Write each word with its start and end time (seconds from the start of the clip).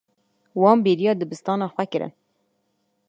Wan 0.61 0.81
bêriya 0.87 1.13
dibistana 1.19 1.67
xwe 1.73 1.85
kirin. 1.93 2.13